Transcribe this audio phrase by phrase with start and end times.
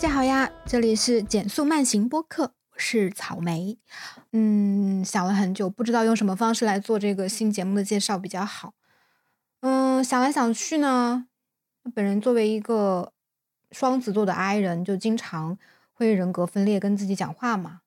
[0.00, 3.78] 大家好呀，这里是减速慢行播客，我是草莓。
[4.32, 8.72] 嗯，想了很久，不知道用什么方式来做这个新节目的介绍比较好。
[9.60, 11.26] 嗯，想来想去呢，
[11.94, 13.12] 本人作为一个
[13.72, 15.58] 双子座的 I 人，就经常
[15.92, 17.82] 会人格分裂，跟自己讲话嘛。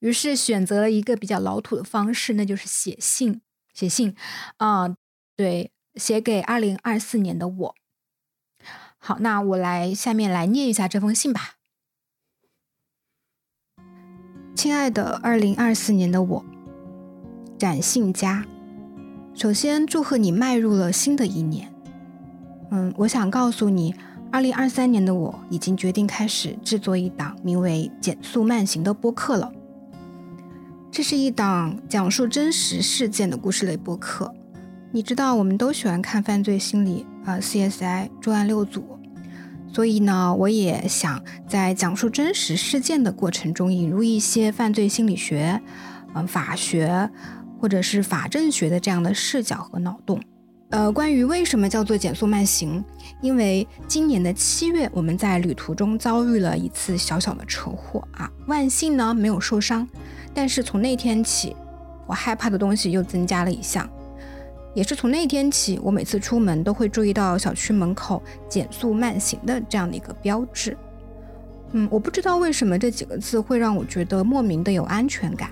[0.00, 3.40] 于是选择了一个比较老土的方式，那就是写信。
[3.72, 4.14] 写信
[4.58, 4.94] 啊，
[5.34, 7.74] 对，写给二零二四年的我。
[8.98, 11.54] 好，那我来下面来念一下这封信吧。
[14.54, 16.44] 亲爱的二零二四年的我，
[17.56, 18.44] 展信佳，
[19.32, 21.72] 首先祝贺你迈入了新的一年。
[22.70, 23.94] 嗯，我想告诉你，
[24.32, 29.50] 二零二三年的我已经决定开始制作一档名为《减速慢行》的播客了。
[30.90, 34.34] 这是一档讲述真实事件的故事类播客。
[34.90, 38.98] 你知道，我们都喜欢看犯罪心理啊，CSI 重案六组，
[39.70, 45.60] 所以呢，我也想在讲述真实事件的过程中引入一些犯罪心理学、
[46.14, 47.10] 嗯法学
[47.60, 50.18] 或者是法政学的这样的视角和脑洞。
[50.70, 52.82] 呃，关于为什么叫做减速慢行，
[53.20, 59.86] 因为今年的七月，我们在旅途中遭遇了一次小小的车祸啊，万幸呢没有受伤，
[60.32, 61.54] 但是从那天起，
[62.06, 63.88] 我害怕的东西又增加了一项。
[64.78, 70.76] 也是从那天起，我每次出门都会注意到小区门口减速慢行的这样的一个标志。
[71.72, 75.50] 嗯，我不知道为什么这几个字会让我觉得莫名的有安全感，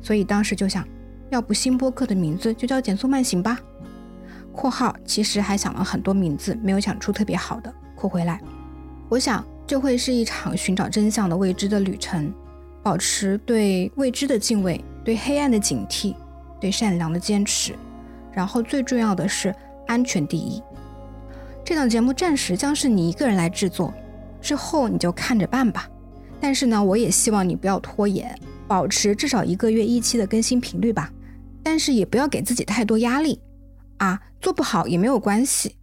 [0.00, 0.82] 所以当时就想，
[1.28, 3.60] 要不新播客的名字就叫减速慢行吧。
[4.50, 8.40] （括号其实还想了很多名字，没有想出特别好的。）括回来，
[9.10, 12.32] 我想这会是一场寻找真相的未知的旅程，
[12.82, 16.14] 保持对未知的敬畏，对黑暗的警惕，
[16.58, 17.74] 对善良的坚持。
[18.34, 19.54] 然后最重要的是
[19.86, 20.62] 安全第一。
[21.64, 23.94] 这档节目暂时将是你一个人来制作，
[24.40, 25.88] 之后你就看着办吧。
[26.40, 31.10] 但是呢，我也希望你不要拖延，保持至少一个月一期的更新频率吧。
[31.62, 33.40] 但是也不要给自己太多压力
[33.96, 35.76] 啊，做不好也没有关系，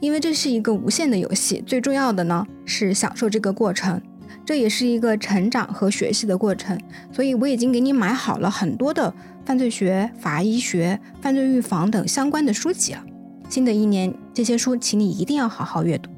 [0.00, 1.62] 因为这是一个无限的游戏。
[1.64, 4.02] 最重要的呢是享受这个过程，
[4.44, 6.80] 这也是一个成长和学习的过程。
[7.12, 9.14] 所以我已经给你买好了很多的。
[9.44, 13.04] 犯罪学、法医学、犯罪预防等相关的书籍了。
[13.50, 16.10] 新的一年，这些书，请你一定要好好阅读。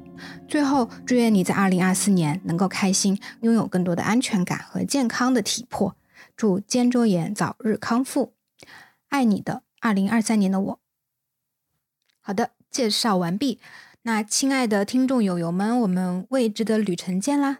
[0.47, 5.97] 最后，祝愿你在二零二四年能够开心，拥有更多的安全感和健康的体魄。
[6.37, 8.31] 祝肩周炎早日康复。
[9.09, 10.79] 爱你的二零二三年的我。
[12.21, 13.59] 好的，介绍完毕。
[14.03, 17.57] 那亲爱的听众友友们，我们未知的旅程见啦！